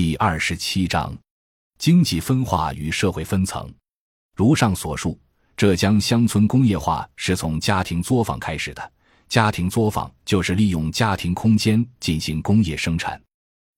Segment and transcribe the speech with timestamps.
[0.00, 1.12] 第二十七章，
[1.76, 3.68] 经济分化与社会分层。
[4.36, 5.18] 如上所述，
[5.56, 8.92] 浙江乡村工业化是从家庭作坊开始的。
[9.28, 13.20] 家庭作坊就是利用家庭空间进行工业生产。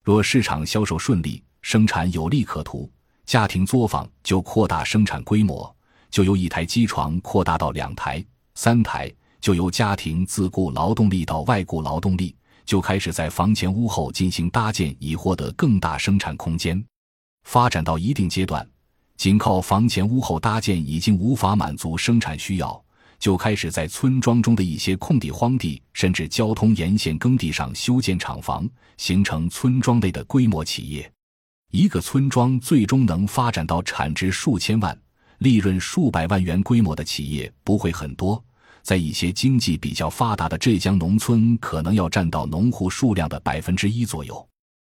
[0.05, 2.93] 若市场销售顺利，生产有利可图，
[3.25, 5.75] 家庭作坊就扩大生产规模，
[6.11, 8.23] 就由一台机床扩大到两台、
[8.55, 9.11] 三台，
[9.41, 12.37] 就由家庭自雇劳动力到外雇劳动力。
[12.71, 16.81] 就开始在房前屋后进行搭建，以获得更大生产空间。
[17.43, 18.65] 发展到一定阶段，
[19.17, 22.81] 仅靠房前屋后搭建已经无法满足生产需要，
[23.19, 31.13] 就开始在村庄中的一些空地、荒地，甚至交通沿线耕地上修建厂房，形成村庄内的规模企业。
[31.73, 34.97] 一个村庄最终能发展到产值数千万、
[35.39, 38.41] 利润数百万元规模的企业不会很多。
[38.83, 44.49] 在一些经济比较发达的浙江农村，可能要占到农户数量的百分之一左右。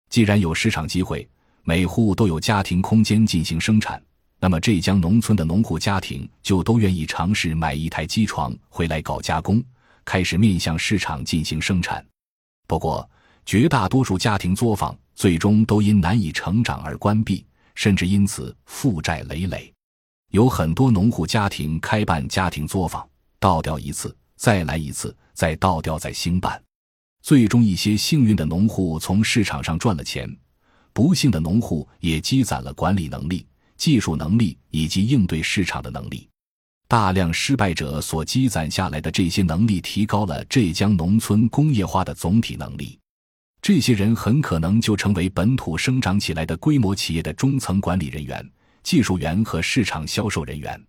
[0.09, 1.27] 既然有市场机会，
[1.63, 4.01] 每户都有家庭空间进行生产，
[4.39, 9.63] 那么浙江农村的农户家庭就都愿意尝试买一台机床回来搞加工，
[10.05, 12.05] 开始面向市场进行生产。
[12.67, 13.09] 不过，
[13.45, 19.73] 绝大多数家庭作坊最终都因难以成长而关闭，甚至因此负债累累。
[20.31, 23.07] 有很多农户家庭开办家庭作坊。
[23.43, 26.63] 倒掉一次，再来一次，再倒掉，再兴办，
[27.21, 30.33] 最终一些幸运的农户从市场上赚了钱，
[30.93, 36.29] 不幸的农户也积攒了管理能力、技术能力以及应对市场的能力。
[36.87, 42.97] 大量失败者所积攒下来的这些能力，提高了浙江农村工业化的总体能力。
[43.61, 48.49] 这些人很可能就成为本土生长起来的规模企业的中层管理人员、
[48.83, 50.81] 技术员和市场销售人员。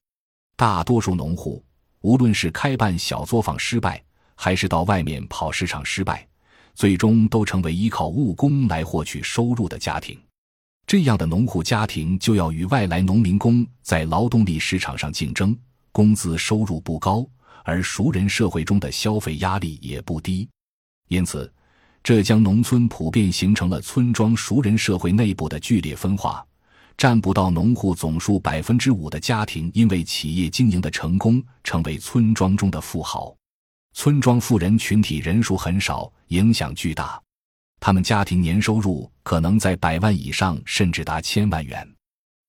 [0.54, 1.60] 大多数农户。
[2.04, 4.00] 无论是开办小作坊失败，
[4.34, 6.28] 还是到外面跑市场失败，
[6.74, 10.20] 最终都成为依靠务工来获取收入的家庭。
[10.86, 15.56] 这样的农户家庭就要与外来农民工在劳动力市场上竞争，
[15.92, 17.26] 工资收入不高，
[17.64, 20.46] 而熟人社会中的消费压力也不低。
[21.08, 21.50] 因此，
[22.02, 26.44] 浙江农村普遍形成了村庄熟人社会内部的剧烈分化。
[26.96, 33.34] 占不到农户总数百分之五的家庭，因为企业经营的成功，成为村庄中的富豪。
[33.92, 37.20] 村庄富人群体人数很少，影响巨大。
[37.80, 41.86] 他们家庭年收入可能在百万以上，甚至达千万元。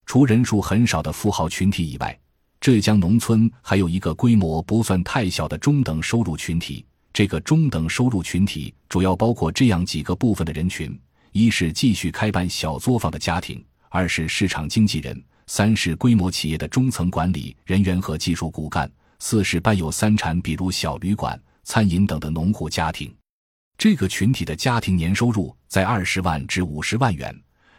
[0.06, 2.18] 除人数很少的富豪群体以外，
[2.62, 6.86] 浙江农村还有一个规模不算太小的中等收入群体。
[7.12, 10.98] 这个中等收入群体主要包括这样几个部分的人群：
[11.32, 13.64] 一是继续开办小作坊的家庭。
[13.96, 23.16] 二是市场经纪人，三是规模企业的中层管理人员和技术骨干，四是伴有三产，比如小旅馆、餐饮等的农户家庭。
[23.78, 27.34] 这个群体的家庭年收入在二十万至五十万元，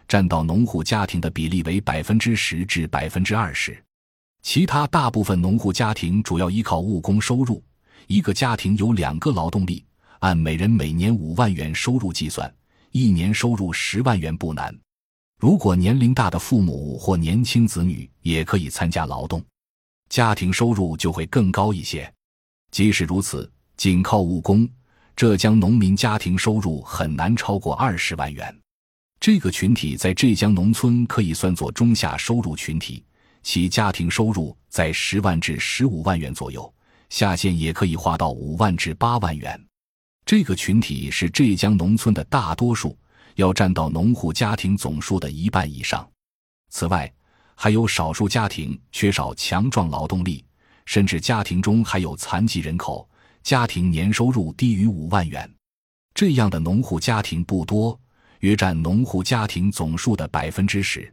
[0.09, 3.77] 占到农户家庭的比例为百分之十至百分之二十。
[4.41, 7.63] 其他大部分农户家庭主要依靠务工收入，
[8.07, 9.85] 一个家庭有两个劳动力，
[10.21, 12.51] 按每人每年五万元收入计算，
[12.93, 14.75] 一年收入十万元不难。
[15.39, 19.45] 如果年龄大的父母或年轻子女也可以参加劳动，
[20.09, 22.11] 家庭收入就会更高一些。
[22.71, 24.67] 即使如此，仅靠务工，
[25.15, 28.55] 浙江农民家庭收入很难超过二十万元。
[29.21, 33.05] 这个群体在浙江农村可以算作中下收入群体，
[33.43, 36.73] 其家庭收入在十万至十五万元左右，
[37.11, 39.63] 下限也可以划到五万至八万元。
[40.25, 42.97] 这个群体是浙江农村的大多数。
[43.37, 46.07] 要占到农户家庭总数的一半以上。
[46.69, 47.11] 此外，
[47.55, 50.45] 还有少数家庭缺少强壮劳动力，
[50.85, 53.09] 甚至家庭中还有残疾人口，
[53.43, 55.51] 家庭年收入低于五万元。
[56.13, 57.99] 这样的农户家庭不多，
[58.41, 61.11] 约占农户家庭总数的百分之十。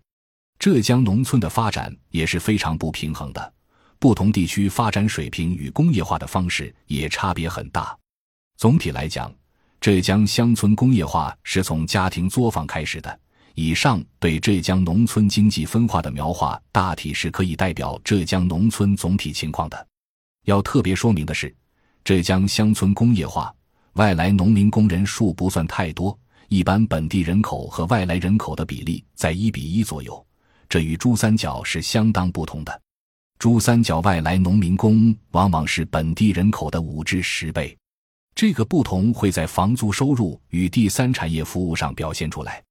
[0.60, 3.54] 浙江农村的发展也是非常不平衡的，
[4.00, 7.98] 不同地区发展水平与工业化的方式也差别很大。
[8.58, 9.34] 总体来讲。
[9.84, 13.20] 浙江乡村工业化是从家庭作坊开始的。
[13.54, 19.88] 以上对浙江农村经济分化的描画，大体是可以代表浙江农村总体情况的。
[20.46, 21.54] 要特别说明的是，
[22.06, 23.54] 浙江乡村工业化
[23.96, 26.18] 外来农民工人数不算太多，
[26.48, 30.26] 一般本地人口和外来人口的比例在一比一左右，
[30.70, 32.82] 这与珠三角是相当不同的。
[33.38, 37.78] 珠三角外来农民工往往是本地人口的五至十倍。
[38.36, 42.64] 这个不同会在房租收入与第三产业服务上表现出来。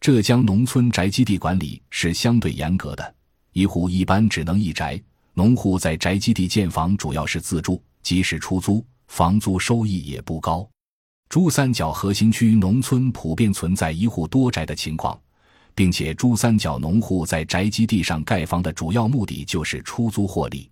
[0.00, 3.14] 浙江农村宅基地管理是相对严格的，
[3.52, 5.00] 一户一般只能一宅，
[5.34, 10.68] 农户在宅基地建房主要是自住，即使出租，房租收益也不高。
[11.28, 15.18] 珠三角核心区农村普遍存在一户多宅的情况，
[15.74, 20.68] 并且珠三角农户在宅基地上盖房的主要目的就是出租获利，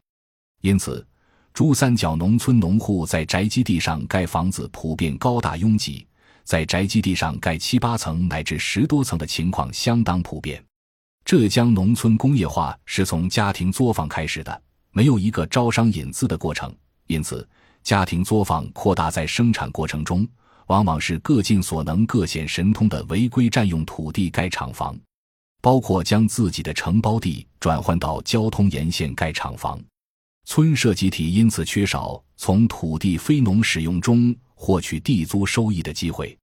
[0.61, 1.07] 因此，
[1.53, 6.07] 珠三角农村农户在宅基地上盖房子普遍高大拥挤，
[6.45, 10.63] 在宅基地上盖七八层乃至十多层的情况相当普遍。
[11.25, 14.63] 浙江农村工业化是从家庭作坊开始的，
[14.93, 16.75] 没有一个招商引资的过程，
[17.07, 17.47] 因此，
[17.83, 20.27] 家庭作坊扩大在生产过程中。
[20.67, 24.97] 往往是各尽所能、各显神通的违规占用土地盖厂房，
[25.61, 29.81] 包括将自己的承包地转换到交通沿线盖厂房。
[30.53, 36.37] 村社集体因此缺少从土地非农使用中获取地租收益的机会。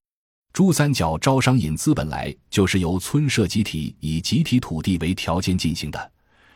[0.54, 6.12] 珠三角招商引资本来就是由村社集体以集体土地为条件进行的，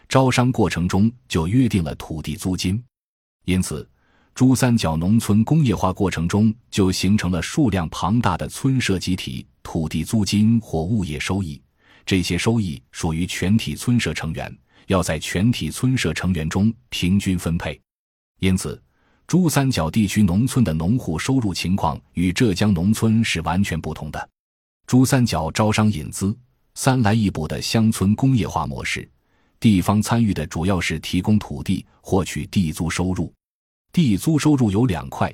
[0.08, 2.82] 招商过程中就约定了土地租金，
[3.44, 3.86] 因此。
[4.34, 11.62] 珠三角农村工业化过程中，就形成了数量庞大的村社集体土地租金或物业收益。
[12.06, 14.58] 这些收益属于全体村社成员，
[14.92, 17.80] 要在全体村社成员中平均分配。
[18.40, 18.80] 因此，
[19.26, 24.30] 珠三角地区农村的农户收入情况与浙江农村是完全不同的。
[24.86, 26.38] 珠三角招商引资、
[26.76, 29.10] 三来一补的乡村工业化模式，
[29.62, 33.34] 地方参与的主要是提供土地，获取地租收入。
[33.94, 35.34] 地租收入有两块，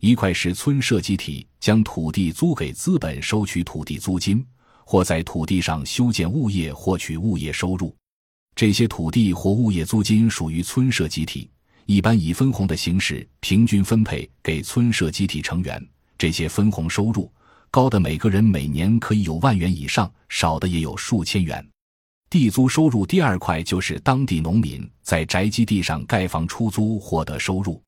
[0.00, 4.44] 一块是村社集体将土地租给资本收取土地租金，
[4.84, 7.94] 或在土地上修建物业获取物业收入。
[8.58, 11.48] 这些土地或物业租金属于村社集体，
[11.86, 15.80] 一般以分红的形式平均分配给村社集体成员。
[16.18, 17.32] 这些分红收入
[17.70, 21.64] 高的每个人每年可以有万元以上，少的也有数千元。
[22.28, 27.80] 地租收入第二块就是当地农民在宅基地上盖房出租获得收入。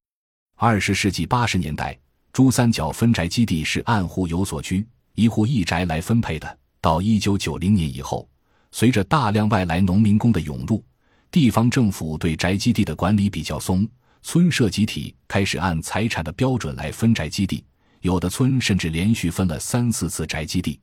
[0.55, 1.99] 二十世纪八十年代，
[2.33, 4.87] 珠三角分宅基地是按户有所居，
[5.17, 6.59] 一户一宅来分配的。
[6.81, 8.29] 到一九九零年以后，
[8.73, 10.85] 随着大量外来农民工的涌入，
[11.31, 13.89] 地方政府对宅基地的管理比较松，
[14.23, 17.65] 村社集体开始按财产的标准来分宅基地，
[18.01, 20.79] 有的村甚至连续分了三四次宅基地。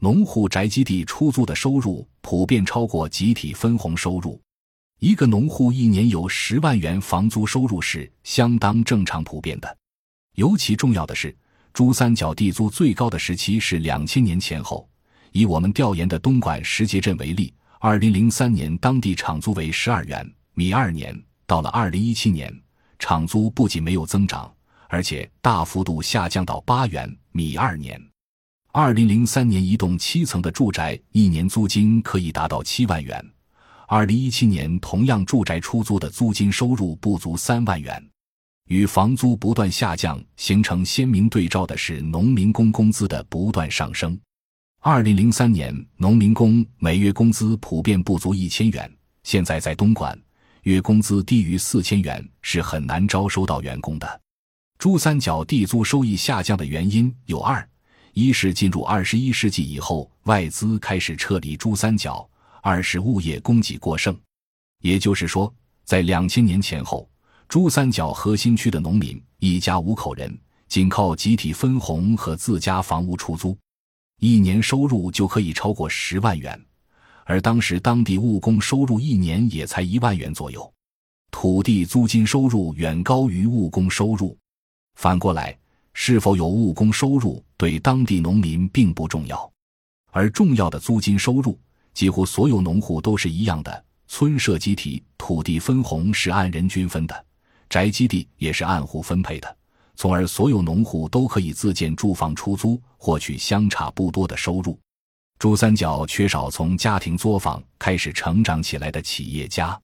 [0.00, 4.40] 农户宅基地出租的收入普遍超过集体分红收入。
[4.98, 9.76] 一个农户一年有十万元房租收入是相当正常普遍的，
[10.34, 11.34] 尤其重要的是，
[11.72, 14.88] 珠三角地租最高的时期是两千年前后。
[15.32, 22.54] 以我们调研的东莞石碣镇为例，二零零三年当地场租为十二元米二年，到了二零一七年，
[22.98, 24.52] 场租不仅没有增长，
[24.88, 28.00] 而且大幅度下降到八元米二年。
[28.72, 33.22] 二零零三年一栋七层的住宅一年租金可以达到七万元。
[33.86, 38.02] 二零一七年，同样住宅出租的租金收入不足三万元，
[38.68, 44.18] 与房租不断下降形成鲜明对照的是农民工工资的不断上升。
[44.84, 48.92] 二零零三年，农民工每月工资普遍不足一千元，
[49.22, 50.20] 现在在东莞，
[50.62, 54.20] 月工资低于四千元是很难招收到员工的。
[54.80, 57.64] 珠三角地租收益下降的原因有二：
[58.12, 62.28] 一是进入二十一世纪以后，外资开始撤离珠三角。
[62.60, 64.18] 二是物业供给过剩，
[64.80, 67.08] 也就是说，在两千年前后，
[67.48, 70.36] 珠三角核心区的农民一家五口人，
[70.66, 73.56] 仅靠集体分红和自家房屋出租，
[74.24, 76.56] 一年收入就可以超过十万元，
[77.24, 80.72] 而当时当地务工收入一年也才一万元左右，
[81.32, 84.38] 土地租金收入远高于务工收入。
[84.94, 85.58] 反过来，
[85.92, 89.52] 是否有务工收入对当地农民并不重要，
[90.12, 91.58] 而重要的租金收入。
[91.92, 97.26] 几乎所有农户都是一样的，村社集体土地分红是按人均分的，
[97.68, 99.56] 宅基地也是按户分配的，
[100.02, 104.76] 从而所有农户都可以自建住房出租，获取相差不多的收入。
[105.38, 109.80] 珠三角缺少从家庭作坊开始成长起来的企业家，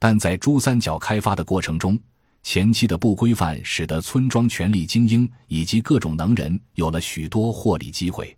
[0.00, 1.96] 但在珠三角开发的过程中，
[2.42, 8.36] 前期的不规范使得村庄权力精英以及各种能人有了许多获利机会。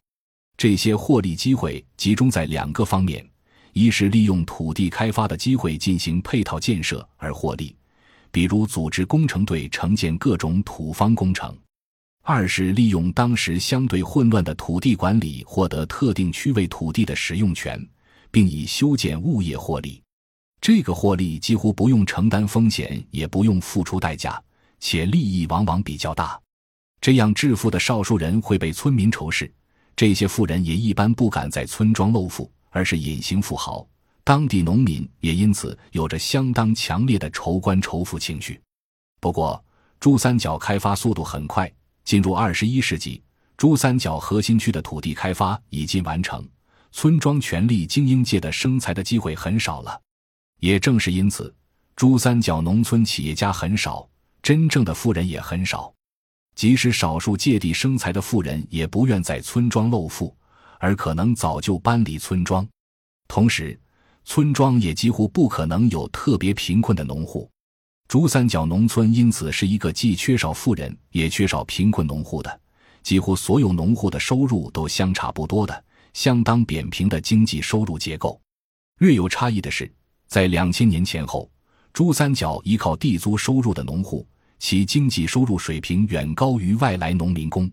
[0.59, 3.27] 这些获利机会集中在两个方面：
[3.73, 7.75] 一是利用土地开发的机会进行配套建设而获利，
[8.35, 11.55] 比如组织工程队承建各种土方工程；
[12.25, 17.81] 二是利用当时相对混乱的土地管理获得特定区位土地的使用权，
[18.33, 20.03] 并以修建物业获利。
[20.61, 24.43] 这个获利几乎不用承担风险，也不用付出代价，
[24.81, 26.37] 且利益往往比较大。
[27.01, 29.49] 这样致富的少数人会被村民仇视。
[29.95, 33.87] 这些富人也一般不敢在村庄露富，而是隐形富豪。
[34.25, 38.59] 当地农民也因此有着相当强烈的仇官仇富情绪。
[39.21, 39.63] 不过，
[40.01, 41.71] 珠三角开发速度很快，
[42.05, 43.23] 进入二十一世纪，
[43.59, 46.43] 珠三角核心区的土地开发已经完成，
[46.91, 50.01] 村庄权力精英界的生财的机会很少了。
[50.61, 51.55] 也正是因此，
[51.95, 54.09] 珠三角农村企业家很少，
[54.43, 55.93] 真正的富人也很少。
[56.55, 60.35] 即使少数借地生财的富人，也不愿在村庄露富，
[60.79, 62.67] 而可能早就搬离村庄。
[63.29, 63.79] 同时，
[64.25, 67.49] 村庄也几乎不可能有特别贫困的农户。
[68.09, 72.61] 珠三角农村因此是一个既缺少富人，也缺少贫困农户的，
[73.03, 75.85] 几乎所有农户的收入都相差不多的。
[76.13, 78.41] 相当扁平的经济收入结构，
[78.99, 79.93] 略有差异的是，
[80.29, 81.51] 在两千年前后，
[81.93, 84.25] 珠三角依靠地租收入的农户，
[84.61, 87.69] 其经济收入水平远高于外来农民工。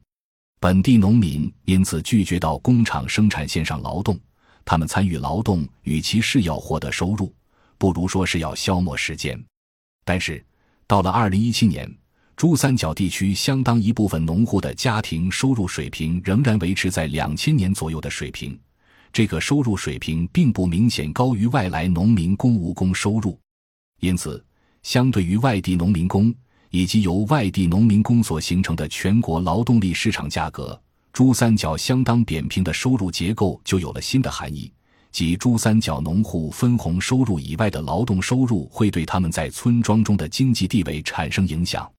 [0.59, 4.19] 本地农民因此拒绝到工厂生产线上劳动，
[4.65, 7.33] 他们参与劳动，与其是要获得收入，
[7.77, 9.41] 不如说是要消磨时间。
[10.03, 10.43] 但是，
[10.87, 11.89] 到了二零一七年。
[12.37, 18.59] 珠三角地区相当一部分农户的家庭收入水平仍然维持在两千年左右的水平，
[19.13, 23.39] 这个收入水平并不明显高于外来农民工务工收入，
[23.99, 24.43] 因此，
[24.81, 26.33] 相对于外地农民工
[26.71, 30.81] 以及由外地农民工所形成的全国劳动力市场价格，
[31.13, 34.71] 珠三角相当扁平的收入结构就有了新的含义，
[35.11, 41.89] 即珠三角农户分红收入以外的劳动收入会对他们在村庄中的经济地位产生影响。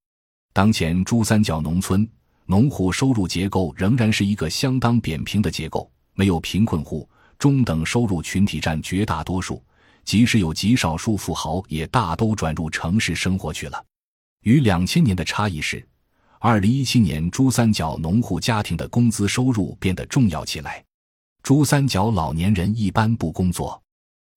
[0.54, 2.08] 当前珠三角农村
[2.46, 7.06] 农户收入结构仍然是一个相当扁平的结构，没有贫困户，
[7.38, 9.62] 中等收入群体占绝大多数，
[10.04, 13.84] 即使有极少数富豪，也大都转入城市生活去了。
[14.44, 15.86] 与两千年的差异是，
[16.44, 20.84] 二零一七年珠三角农户家庭的工资收入变得重要起来。
[21.40, 23.80] 珠三角老年人一般不工作，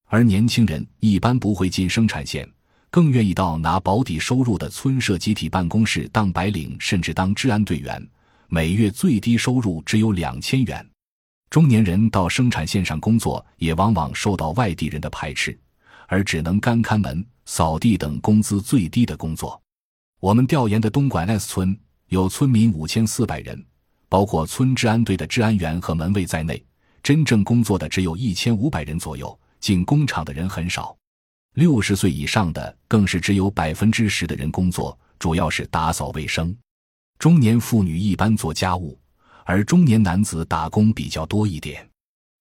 [0.05, 2.47] 而年轻人一般不会进生产线。
[2.91, 8.07] 更愿意到拿保底收入的村社集体办公室当白领，甚至当治安队员，
[8.49, 10.87] 每月最低收入只有两千元。
[11.49, 15.59] 中年人到生产线上工作，也往往受到外地人的排斥，
[16.05, 19.59] 而只能干看门、扫地等工资最低的工作。
[20.21, 21.77] 我们调研的东莞 S 村
[22.09, 23.65] 有村民五千四百人，
[24.07, 26.63] 包括村治安队的治安员和门卫在内，
[27.01, 30.95] 真正工作的只有一千五百人左右，进工厂的人很少。
[31.55, 36.55] 六十岁以上的更是只有百分之十的人工作，主要是打扫卫生。
[37.17, 38.99] 中年妇女一般做家务，
[39.43, 41.87] 而中年男子打工比较多一点。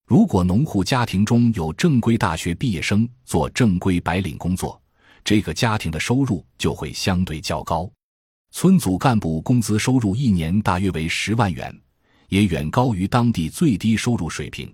[0.06, 4.78] 如果农户家庭中有正规大学毕业生做正规白领工作，
[5.24, 7.90] 这个家庭的收入就会相对较高。
[8.56, 11.76] 村组干部工资收入一年大约为十万元，
[12.28, 14.72] 也远高于当地最低收入水平，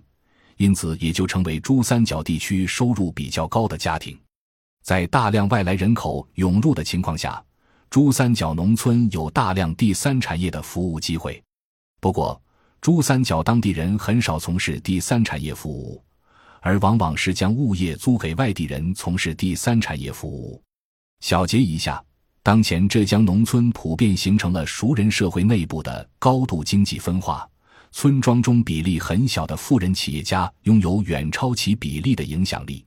[0.57, 4.15] 因此也就成为珠三角地区收入比较高的家庭。
[4.83, 7.43] 在大量外来人口涌入的情况下，
[7.89, 11.41] 珠三角农村有大量第三产业的服务机会。
[11.99, 12.39] 不过，
[12.81, 15.99] 珠三角当地人很少从事第三产业服务，
[16.59, 20.61] 而往往是将物业租给外地人从事第三产业服务。
[21.19, 22.03] 小结一下，
[22.43, 27.47] 当前浙江农村普遍形成了熟人社会内部的高度经济分化，
[27.91, 32.83] 村庄中比例很小的富人企业家拥有远超其比例的影响力。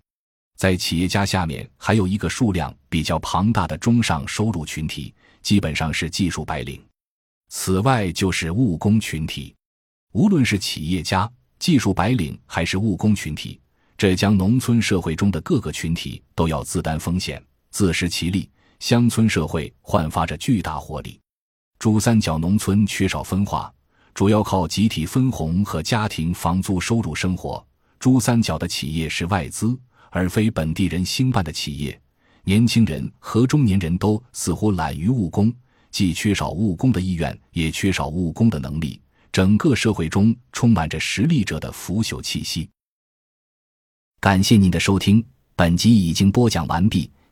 [0.56, 6.82] 在企业家下面，还有一个数量比较庞大的中上收入群体，基本上是技术白领。
[7.48, 9.54] 此外，就是务工群体。
[10.14, 11.30] 无论是企业家、
[11.60, 13.60] 技术白领，还是务工群体，
[13.96, 18.50] 浙江农村社会中的各个群体都要自担风险、自食其力。
[18.84, 21.18] 乡村社会焕发着巨大活力。
[21.78, 23.72] 珠三角农村缺少分化，
[24.12, 27.66] 主要靠集体分红和家庭房租收入生活。
[27.98, 29.74] 珠三角的企业是外资。
[30.10, 31.98] 而非本地人兴办的企业，
[32.44, 35.50] 年轻人和中年人都似乎懒于务工，
[35.90, 39.00] 既缺少务工的意愿，也缺少务工的能力。
[39.32, 42.68] 整个社会中充满着实力者的腐朽气息。
[44.20, 45.24] 感谢您的收听，
[45.56, 47.10] 本集已经播讲完毕。